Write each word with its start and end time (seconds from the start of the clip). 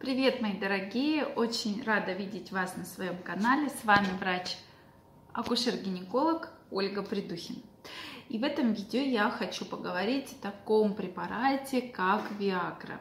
Привет, 0.00 0.40
мои 0.40 0.52
дорогие! 0.52 1.24
Очень 1.24 1.82
рада 1.82 2.12
видеть 2.12 2.52
вас 2.52 2.76
на 2.76 2.84
своем 2.84 3.18
канале. 3.18 3.68
С 3.68 3.84
вами 3.84 4.06
врач-акушер-гинеколог 4.20 6.50
Ольга 6.70 7.02
Придухин. 7.02 7.64
И 8.28 8.38
в 8.38 8.44
этом 8.44 8.74
видео 8.74 9.00
я 9.00 9.28
хочу 9.28 9.64
поговорить 9.64 10.36
о 10.38 10.42
таком 10.42 10.94
препарате, 10.94 11.82
как 11.82 12.30
Viagra. 12.38 13.00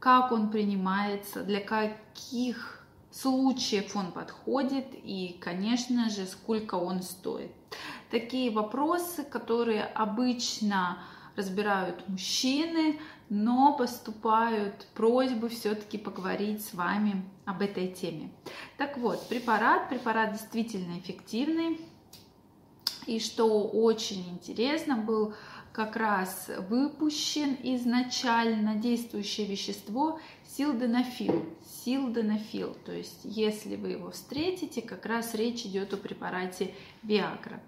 Как 0.00 0.30
он 0.30 0.50
принимается, 0.50 1.44
для 1.44 1.60
каких 1.60 2.86
случаев 3.10 3.96
он 3.96 4.12
подходит 4.12 4.88
и, 4.92 5.34
конечно 5.40 6.10
же, 6.10 6.26
сколько 6.26 6.74
он 6.74 7.00
стоит. 7.00 7.52
Такие 8.10 8.50
вопросы, 8.50 9.24
которые 9.24 9.82
обычно 9.82 10.98
разбирают 11.36 12.06
мужчины, 12.06 13.00
но 13.30 13.76
поступают 13.76 14.86
просьбы 14.94 15.48
все-таки 15.48 15.98
поговорить 15.98 16.64
с 16.64 16.74
вами 16.74 17.22
об 17.44 17.62
этой 17.62 17.88
теме. 17.88 18.30
Так 18.76 18.98
вот, 18.98 19.28
препарат, 19.28 19.88
препарат 19.88 20.32
действительно 20.32 20.98
эффективный. 20.98 21.80
И 23.06 23.20
что 23.20 23.62
очень 23.62 24.28
интересно, 24.30 24.96
был 24.96 25.34
как 25.72 25.96
раз 25.96 26.50
выпущен 26.68 27.56
изначально 27.62 28.74
действующее 28.74 29.46
вещество 29.46 30.20
силденафил. 30.44 31.46
Силденафил, 31.84 32.76
то 32.84 32.92
есть 32.92 33.20
если 33.22 33.76
вы 33.76 33.90
его 33.90 34.10
встретите, 34.10 34.82
как 34.82 35.06
раз 35.06 35.34
речь 35.34 35.64
идет 35.64 35.94
о 35.94 35.96
препарате 35.96 36.74
Viagra. 37.02 37.60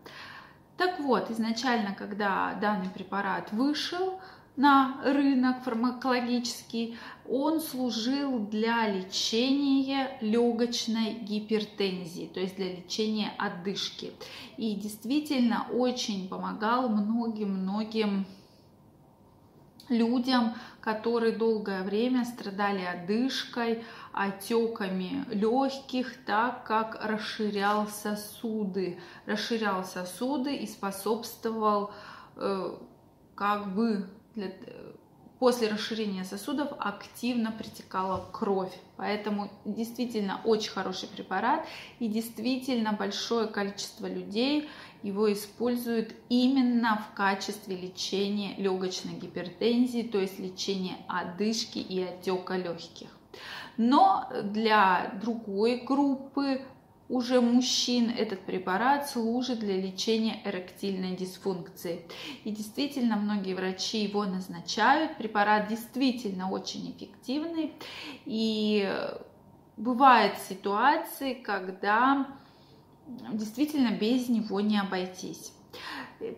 Так 0.76 0.98
вот, 1.00 1.30
изначально, 1.30 1.94
когда 1.94 2.54
данный 2.54 2.88
препарат 2.88 3.52
вышел, 3.52 4.20
на 4.60 5.00
рынок 5.02 5.62
фармакологический, 5.64 6.98
он 7.26 7.62
служил 7.62 8.40
для 8.40 8.86
лечения 8.88 10.18
легочной 10.20 11.14
гипертензии, 11.14 12.30
то 12.32 12.40
есть 12.40 12.56
для 12.56 12.74
лечения 12.76 13.32
отдышки. 13.38 14.12
И 14.58 14.74
действительно 14.74 15.66
очень 15.72 16.28
помогал 16.28 16.90
многим-многим 16.90 18.26
людям, 19.88 20.54
которые 20.82 21.32
долгое 21.32 21.82
время 21.82 22.26
страдали 22.26 22.84
одышкой, 22.84 23.82
отеками 24.12 25.24
легких, 25.30 26.22
так 26.26 26.64
как 26.66 27.02
расширял 27.02 27.88
сосуды, 27.88 29.00
расширял 29.24 29.84
сосуды 29.84 30.54
и 30.54 30.66
способствовал 30.66 31.92
э, 32.36 32.76
как 33.34 33.74
бы 33.74 34.06
для, 34.48 34.94
после 35.38 35.68
расширения 35.68 36.24
сосудов 36.24 36.68
активно 36.78 37.50
притекала 37.50 38.28
кровь. 38.32 38.76
Поэтому 38.96 39.50
действительно 39.64 40.40
очень 40.44 40.70
хороший 40.70 41.08
препарат 41.08 41.66
и 41.98 42.08
действительно 42.08 42.92
большое 42.92 43.46
количество 43.48 44.06
людей 44.06 44.68
его 45.02 45.32
используют 45.32 46.14
именно 46.28 47.02
в 47.10 47.16
качестве 47.16 47.74
лечения 47.74 48.54
легочной 48.58 49.14
гипертензии, 49.14 50.02
то 50.02 50.18
есть 50.18 50.38
лечения 50.38 50.96
одышки 51.08 51.78
и 51.78 52.02
отека 52.02 52.56
легких. 52.56 53.08
Но 53.78 54.28
для 54.42 55.14
другой 55.22 55.78
группы 55.78 56.60
уже 57.10 57.40
мужчин 57.40 58.08
этот 58.08 58.40
препарат 58.40 59.10
служит 59.10 59.58
для 59.58 59.76
лечения 59.76 60.40
эректильной 60.44 61.16
дисфункции. 61.16 62.06
И 62.44 62.52
действительно, 62.52 63.16
многие 63.16 63.54
врачи 63.54 64.04
его 64.04 64.24
назначают. 64.24 65.16
Препарат 65.16 65.68
действительно 65.68 66.50
очень 66.50 66.92
эффективный. 66.92 67.72
И 68.26 68.88
бывают 69.76 70.38
ситуации, 70.48 71.34
когда 71.34 72.28
действительно 73.32 73.90
без 73.90 74.28
него 74.28 74.60
не 74.60 74.78
обойтись. 74.78 75.52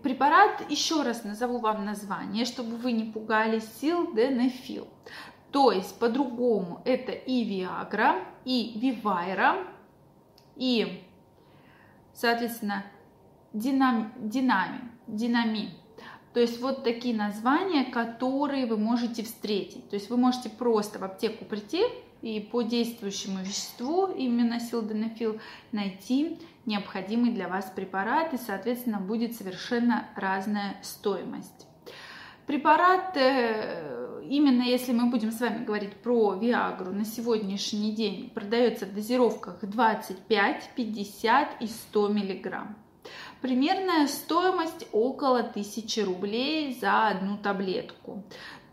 Препарат, 0.03 0.71
еще 0.71 1.03
раз 1.03 1.23
назову 1.25 1.59
вам 1.59 1.85
название, 1.85 2.47
чтобы 2.47 2.77
вы 2.77 2.93
не 2.93 3.05
пугались, 3.05 3.69
силденефил. 3.81 4.89
То 5.51 5.71
есть 5.71 5.99
по-другому 5.99 6.81
это 6.87 7.13
и 7.13 7.45
Viagra, 7.45 8.25
и 8.47 8.73
Vivira, 8.81 9.67
и, 10.57 11.03
соответственно, 12.15 12.85
динам, 13.53 14.13
динами, 14.17 14.81
динами. 15.07 15.71
То 16.33 16.41
есть 16.41 16.61
вот 16.61 16.83
такие 16.83 17.15
названия, 17.15 17.85
которые 17.85 18.67
вы 18.67 18.79
можете 18.79 19.23
встретить. 19.23 19.89
То 19.91 19.97
есть 19.97 20.09
вы 20.09 20.17
можете 20.17 20.49
просто 20.49 20.99
в 20.99 21.05
аптеку 21.05 21.45
прийти 21.45 21.83
и 22.23 22.41
по 22.41 22.63
действующему 22.63 23.41
веществу, 23.41 24.07
именно 24.07 24.61
силденафил, 24.61 25.41
найти 25.73 26.39
необходимый 26.65 27.33
для 27.33 27.49
вас 27.49 27.71
препарат, 27.75 28.33
и, 28.33 28.39
соответственно, 28.39 28.99
будет 28.99 29.35
совершенно 29.35 30.07
разная 30.15 30.77
стоимость. 30.83 31.67
Препарат 32.47 33.17
э, 33.17 34.02
именно 34.29 34.63
если 34.63 34.93
мы 34.93 35.11
будем 35.11 35.33
с 35.33 35.41
вами 35.41 35.65
говорить 35.65 35.95
про 35.95 36.35
Виагру 36.35 36.93
на 36.93 37.05
сегодняшний 37.05 37.93
день, 37.93 38.31
продается 38.31 38.87
в 38.87 38.95
дозировках 38.95 39.59
25, 39.63 40.71
50 40.75 41.63
и 41.63 41.67
100 41.67 42.09
миллиграмм. 42.09 42.77
Примерная 43.41 44.07
стоимость 44.07 44.87
около 44.93 45.41
1000 45.41 46.05
рублей 46.05 46.79
за 46.81 47.09
одну 47.09 47.37
таблетку. 47.37 48.23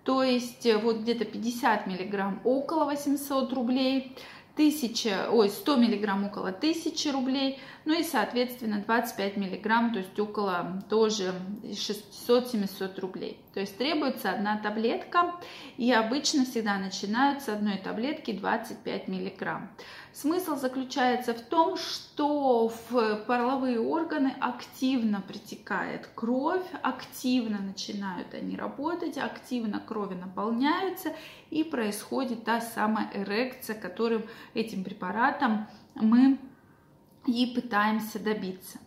То 0.03 0.23
есть 0.23 0.65
э, 0.65 0.77
вот 0.77 0.97
где-то 0.97 1.25
50 1.25 1.87
миллиграмм 1.87 2.39
около 2.43 2.85
800 2.85 3.51
рублей, 3.53 4.15
1000, 4.59 5.29
ой, 5.31 5.49
100 5.49 5.75
миллиграмм 5.77 6.25
около 6.25 6.49
1000 6.49 7.13
рублей, 7.13 7.59
ну 7.85 7.97
и, 7.97 8.03
соответственно, 8.03 8.83
25 8.85 9.37
миллиграмм, 9.37 9.93
то 9.93 9.99
есть 9.99 10.19
около 10.19 10.83
тоже 10.89 11.33
600-700 11.63 12.99
рублей. 12.99 13.39
То 13.53 13.61
есть 13.61 13.77
требуется 13.77 14.31
одна 14.31 14.57
таблетка, 14.57 15.35
и 15.77 15.91
обычно 15.93 16.43
всегда 16.43 16.77
начинают 16.77 17.41
с 17.41 17.47
одной 17.47 17.77
таблетки 17.77 18.31
25 18.33 19.07
миллиграмм. 19.07 19.69
Смысл 20.11 20.55
заключается 20.57 21.33
в 21.33 21.41
том, 21.41 21.77
что 21.77 22.67
в 22.89 23.23
половые 23.27 23.79
органы 23.79 24.33
активно 24.41 25.21
притекает 25.21 26.09
кровь, 26.15 26.65
активно 26.81 27.59
начинают 27.59 28.33
они 28.33 28.57
работать, 28.57 29.17
активно 29.17 29.79
крови 29.79 30.15
наполняются, 30.15 31.13
и 31.51 31.63
происходит 31.63 32.43
та 32.43 32.59
самая 32.59 33.09
эрекция, 33.13 33.79
которым 33.79 34.23
этим 34.53 34.83
препаратом 34.83 35.67
мы 35.95 36.39
и 37.25 37.47
пытаемся 37.47 38.19
добиться. 38.19 38.79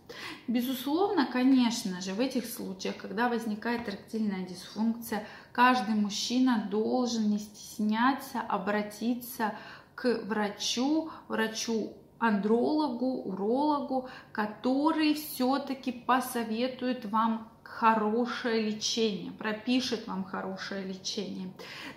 Безусловно, 0.47 1.27
конечно 1.31 2.01
же, 2.01 2.13
в 2.13 2.19
этих 2.19 2.45
случаях, 2.45 2.97
когда 2.97 3.29
возникает 3.29 3.87
эректильная 3.87 4.45
дисфункция, 4.45 5.25
каждый 5.51 5.95
мужчина 5.95 6.67
должен 6.69 7.29
не 7.29 7.39
стесняться 7.39 8.41
обратиться 8.41 9.55
к 9.95 10.21
врачу, 10.25 11.11
врачу 11.27 11.93
андрологу, 12.23 13.23
урологу, 13.23 14.07
который 14.31 15.13
все-таки 15.13 15.91
посоветует 15.91 17.03
вам 17.05 17.49
хорошее 17.63 18.61
лечение, 18.61 19.31
пропишет 19.31 20.07
вам 20.07 20.23
хорошее 20.23 20.85
лечение, 20.85 21.49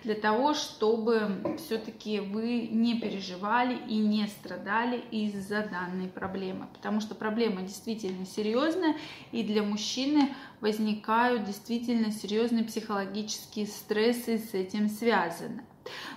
для 0.03 0.15
того, 0.15 0.53
чтобы 0.53 1.57
все-таки 1.57 2.19
вы 2.19 2.67
не 2.67 2.99
переживали 2.99 3.77
и 3.87 3.97
не 3.97 4.27
страдали 4.27 4.97
из-за 5.11 5.61
данной 5.61 6.09
проблемы, 6.09 6.67
потому 6.73 6.99
что 6.99 7.15
проблема 7.15 7.61
действительно 7.61 8.25
серьезная, 8.25 8.97
и 9.31 9.43
для 9.43 9.63
мужчины 9.63 10.35
возникают 10.59 11.45
действительно 11.45 12.11
серьезные 12.11 12.65
психологические 12.65 13.67
стрессы 13.67 14.39
с 14.39 14.53
этим 14.53 14.89
связаны. 14.89 15.63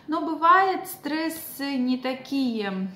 Но 0.09 0.27
бывает 0.27 0.89
стрессы 0.89 1.77
не 1.77 1.97
такие 1.97 2.91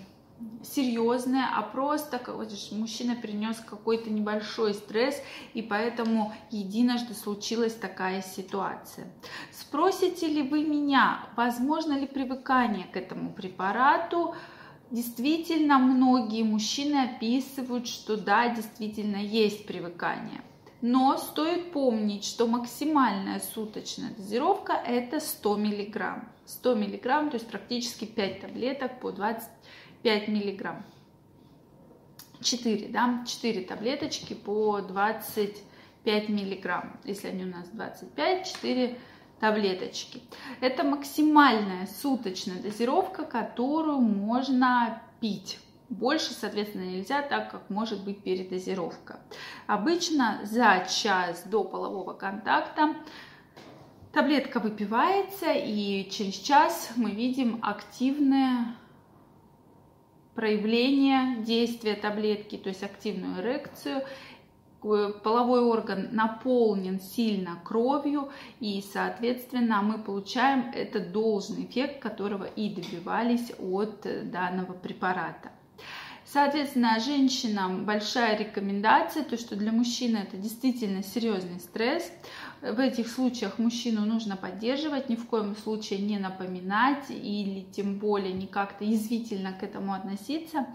серьезное, 0.63 1.49
а 1.55 1.63
просто 1.63 2.21
вот, 2.27 2.51
мужчина 2.73 3.15
принес 3.15 3.59
какой-то 3.59 4.11
небольшой 4.11 4.75
стресс, 4.75 5.21
и 5.53 5.63
поэтому 5.63 6.33
единожды 6.51 7.15
случилась 7.15 7.75
такая 7.75 8.23
ситуация. 8.23 9.07
Спросите 9.53 10.27
ли 10.27 10.43
вы 10.43 10.65
меня, 10.65 11.29
возможно 11.37 11.99
ли 11.99 12.07
привыкание 12.07 12.87
к 12.87 12.97
этому 12.97 13.33
препарату? 13.33 14.35
Действительно, 14.91 15.79
многие 15.79 16.43
мужчины 16.43 17.05
описывают, 17.05 17.87
что 17.89 18.17
да, 18.17 18.49
действительно 18.49 19.17
есть 19.17 19.67
привыкание. 19.67 20.41
Но 20.83 21.17
стоит 21.17 21.73
помнить, 21.73 22.25
что 22.25 22.47
максимальная 22.47 23.41
суточная 23.41 24.11
дозировка 24.11 24.75
это 24.75 25.19
100 25.19 25.57
мг. 25.57 26.25
100 26.45 26.77
мг, 26.77 27.03
то 27.03 27.31
есть 27.33 27.49
практически 27.49 28.05
5 28.05 28.41
таблеток 28.41 29.01
по 29.01 29.11
20 29.11 29.49
5 30.05 30.29
миллиграмм. 30.29 30.85
4, 32.43 32.89
да, 32.89 33.25
4 33.27 33.65
таблеточки 33.65 34.35
по 34.35 34.81
25 34.83 36.29
миллиграмм. 36.29 37.01
Если 37.05 37.29
они 37.29 37.45
у 37.45 37.49
нас 37.49 37.69
25, 37.71 38.47
4 38.47 38.99
таблеточки. 39.41 40.21
Это 40.61 40.85
максимальная 40.85 41.87
суточная 41.87 42.61
дозировка, 42.61 43.25
которую 43.25 44.01
можно 44.01 45.03
пить. 45.21 45.59
Больше, 45.89 46.35
соответственно, 46.35 46.85
нельзя, 46.85 47.23
так 47.23 47.51
как 47.51 47.71
может 47.71 48.05
быть 48.05 48.23
передозировка. 48.23 49.21
Обычно 49.67 50.41
за 50.45 50.87
час 50.87 51.45
до 51.47 51.65
полового 51.65 52.13
контакта 52.13 52.95
таблетка 54.13 54.61
выпивается, 54.61 55.51
и 55.53 56.11
через 56.11 56.35
час 56.35 56.91
мы 56.97 57.11
видим 57.11 57.59
активное 57.63 58.77
проявление 60.35 61.43
действия 61.45 61.95
таблетки, 61.95 62.57
то 62.57 62.69
есть 62.69 62.83
активную 62.83 63.41
эрекцию 63.41 64.03
половой 65.23 65.63
орган 65.63 66.09
наполнен 66.13 67.01
сильно 67.01 67.59
кровью, 67.65 68.31
и, 68.61 68.85
соответственно, 68.93 69.81
мы 69.81 69.99
получаем 69.99 70.71
этот 70.75 71.11
должный 71.11 71.65
эффект, 71.65 72.03
которого 72.03 72.45
и 72.45 72.69
добивались 72.69 73.51
от 73.59 74.07
данного 74.31 74.75
препарата. 74.75 75.53
Соответственно, 76.27 77.01
женщинам 77.01 77.85
большая 77.85 78.37
рекомендация, 78.37 79.25
то 79.25 79.37
что 79.37 79.57
для 79.57 79.73
мужчины 79.73 80.19
это 80.19 80.37
действительно 80.37 81.03
серьезный 81.03 81.61
стресс. 81.61 82.11
В 82.65 82.81
этих 82.81 83.09
случаях 83.09 83.59
мужчину 83.59 84.07
нужно 84.07 84.39
поддерживать, 84.39 85.11
ни 85.11 85.17
в 85.17 85.27
коем 85.27 85.55
случае 85.55 85.99
не 85.99 86.19
напоминать 86.19 87.11
или 87.11 87.61
тем 87.61 87.99
более 87.99 88.33
не 88.33 88.47
как-то 88.47 88.85
язвительно 88.85 89.53
к 89.53 89.63
этому 89.63 89.93
относиться, 89.93 90.67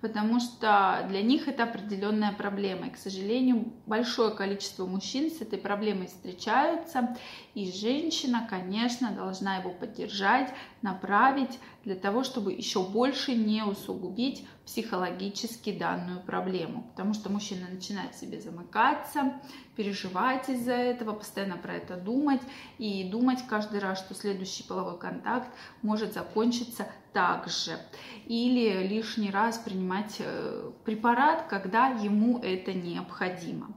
потому 0.00 0.40
что 0.40 1.04
для 1.08 1.22
них 1.22 1.48
это 1.48 1.64
определенная 1.64 2.32
проблема. 2.32 2.86
И, 2.86 2.90
к 2.90 2.96
сожалению, 2.96 3.72
большое 3.86 4.30
количество 4.30 4.86
мужчин 4.86 5.30
с 5.30 5.40
этой 5.40 5.58
проблемой 5.58 6.06
встречаются, 6.06 7.16
и 7.54 7.70
женщина, 7.70 8.46
конечно, 8.48 9.10
должна 9.10 9.56
его 9.56 9.70
поддержать, 9.70 10.52
направить 10.82 11.58
для 11.84 11.94
того, 11.94 12.24
чтобы 12.24 12.52
еще 12.52 12.82
больше 12.82 13.34
не 13.34 13.62
усугубить 13.62 14.46
психологически 14.66 15.70
данную 15.70 16.20
проблему. 16.20 16.84
Потому 16.90 17.14
что 17.14 17.30
мужчина 17.30 17.68
начинает 17.70 18.14
в 18.14 18.18
себе 18.18 18.40
замыкаться, 18.40 19.34
переживать 19.76 20.48
из-за 20.48 20.72
этого, 20.72 21.12
постоянно 21.12 21.56
про 21.56 21.74
это 21.74 21.96
думать 21.96 22.42
и 22.78 23.08
думать 23.08 23.38
каждый 23.48 23.78
раз, 23.78 24.00
что 24.00 24.14
следующий 24.14 24.64
половой 24.64 24.98
контакт 24.98 25.48
может 25.82 26.12
закончиться 26.12 26.88
так 27.16 27.48
же. 27.48 27.78
Или 28.26 28.86
лишний 28.86 29.30
раз 29.30 29.56
принимать 29.56 30.16
э, 30.18 30.70
препарат, 30.84 31.46
когда 31.48 31.86
ему 31.86 32.38
это 32.40 32.74
необходимо 32.74 33.68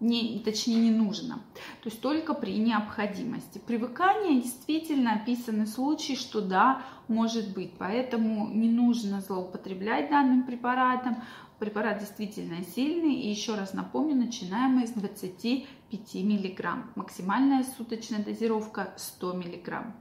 не, 0.00 0.40
точнее 0.44 0.76
не 0.76 0.90
нужно, 0.90 1.36
то 1.82 1.88
есть 1.88 2.00
только 2.00 2.34
при 2.34 2.58
необходимости. 2.58 3.58
Привыкание 3.58 4.42
действительно 4.42 5.14
описаны 5.14 5.66
случаи, 5.66 6.14
что 6.14 6.42
да, 6.42 6.82
может 7.08 7.54
быть, 7.54 7.72
поэтому 7.78 8.46
не 8.48 8.68
нужно 8.68 9.20
злоупотреблять 9.20 10.10
данным 10.10 10.44
препаратом. 10.44 11.22
Препарат 11.58 12.00
действительно 12.00 12.62
сильный, 12.62 13.14
и 13.14 13.30
еще 13.30 13.54
раз 13.54 13.72
напомню, 13.72 14.14
начинаем 14.14 14.72
мы 14.72 14.86
с 14.86 14.90
25 14.90 16.14
мг. 16.14 16.74
Максимальная 16.94 17.64
суточная 17.64 18.22
дозировка 18.22 18.92
100 18.98 19.34
мг. 19.34 19.94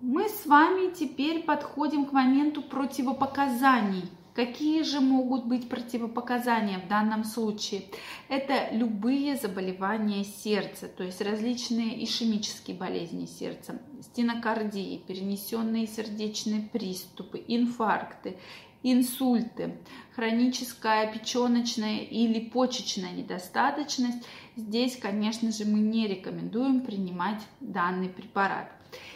Мы 0.00 0.28
с 0.28 0.46
вами 0.46 0.92
теперь 0.94 1.42
подходим 1.42 2.06
к 2.06 2.12
моменту 2.12 2.62
противопоказаний 2.62 4.04
Какие 4.38 4.84
же 4.84 5.00
могут 5.00 5.46
быть 5.46 5.68
противопоказания 5.68 6.78
в 6.78 6.86
данном 6.86 7.24
случае? 7.24 7.82
Это 8.28 8.68
любые 8.70 9.34
заболевания 9.34 10.22
сердца, 10.22 10.86
то 10.86 11.02
есть 11.02 11.20
различные 11.20 12.04
ишемические 12.04 12.76
болезни 12.76 13.26
сердца, 13.26 13.82
стенокардии, 14.00 15.02
перенесенные 15.08 15.88
сердечные 15.88 16.60
приступы, 16.72 17.42
инфаркты, 17.48 18.38
инсульты, 18.84 19.76
хроническая 20.14 21.12
печеночная 21.12 22.02
или 22.02 22.38
почечная 22.38 23.10
недостаточность. 23.10 24.24
Здесь, 24.54 24.96
конечно 24.98 25.50
же, 25.50 25.64
мы 25.64 25.80
не 25.80 26.06
рекомендуем 26.06 26.82
принимать 26.82 27.42
данный 27.58 28.08
препарат. 28.08 28.70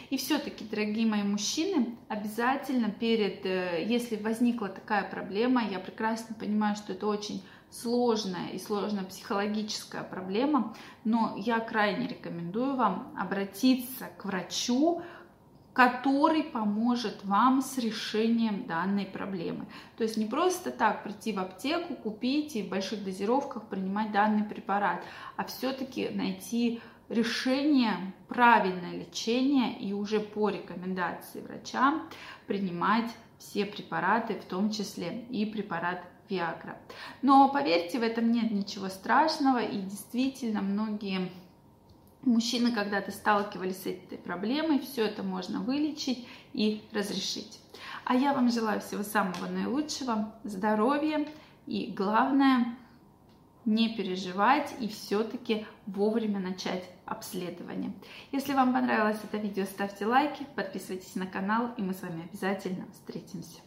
И 0.09 0.17
все-таки, 0.17 0.63
дорогие 0.65 1.07
мои 1.07 1.23
мужчины, 1.23 1.95
обязательно 2.07 2.91
перед, 2.91 3.45
э, 3.45 3.83
если 3.87 4.15
возникла 4.15 4.69
такая 4.69 5.09
проблема, 5.09 5.63
я 5.63 5.79
прекрасно 5.79 6.35
понимаю, 6.35 6.75
что 6.75 6.93
это 6.93 7.07
очень 7.07 7.43
сложная 7.71 8.49
и 8.49 8.59
сложная 8.59 9.03
психологическая 9.03 10.03
проблема, 10.03 10.75
но 11.03 11.33
я 11.37 11.59
крайне 11.59 12.07
рекомендую 12.07 12.75
вам 12.75 13.11
обратиться 13.17 14.09
к 14.17 14.25
врачу, 14.25 15.01
который 15.73 16.43
поможет 16.43 17.25
вам 17.25 17.61
с 17.63 17.79
решением 17.79 18.65
данной 18.67 19.05
проблемы. 19.05 19.65
То 19.97 20.03
есть 20.03 20.17
не 20.17 20.27
просто 20.27 20.69
так 20.69 21.03
прийти 21.03 21.33
в 21.33 21.39
аптеку, 21.39 21.95
купить 21.95 22.55
и 22.55 22.61
в 22.61 22.69
больших 22.69 23.03
дозировках 23.03 23.67
принимать 23.67 24.11
данный 24.11 24.43
препарат, 24.43 25.03
а 25.35 25.43
все-таки 25.45 26.09
найти 26.09 26.79
решение, 27.09 28.13
правильное 28.27 28.97
лечение 28.97 29.79
и 29.79 29.93
уже 29.93 30.19
по 30.19 30.49
рекомендации 30.49 31.41
врача 31.41 32.01
принимать 32.47 33.09
все 33.37 33.65
препараты, 33.65 34.35
в 34.35 34.45
том 34.45 34.71
числе 34.71 35.25
и 35.29 35.45
препарат 35.45 36.03
Viagra. 36.29 36.75
Но 37.21 37.49
поверьте, 37.49 37.99
в 37.99 38.03
этом 38.03 38.31
нет 38.31 38.51
ничего 38.51 38.87
страшного 38.87 39.61
и 39.61 39.81
действительно 39.81 40.61
многие 40.61 41.29
мужчины 42.21 42.71
когда-то 42.71 43.11
сталкивались 43.11 43.83
с 43.83 43.85
этой 43.85 44.17
проблемой, 44.17 44.79
все 44.79 45.05
это 45.05 45.23
можно 45.23 45.59
вылечить 45.59 46.25
и 46.53 46.81
разрешить. 46.91 47.59
А 48.05 48.15
я 48.15 48.33
вам 48.33 48.49
желаю 48.49 48.79
всего 48.81 49.03
самого 49.03 49.47
наилучшего, 49.47 50.33
здоровья 50.43 51.27
и 51.65 51.93
главное 51.95 52.77
не 53.65 53.95
переживать 53.95 54.73
и 54.79 54.87
все-таки 54.87 55.65
вовремя 55.85 56.39
начать 56.39 56.89
обследование. 57.05 57.93
Если 58.31 58.53
вам 58.53 58.73
понравилось 58.73 59.19
это 59.23 59.37
видео, 59.37 59.65
ставьте 59.65 60.05
лайки, 60.05 60.45
подписывайтесь 60.55 61.15
на 61.15 61.27
канал, 61.27 61.71
и 61.77 61.81
мы 61.81 61.93
с 61.93 62.01
вами 62.01 62.27
обязательно 62.29 62.85
встретимся. 62.91 63.59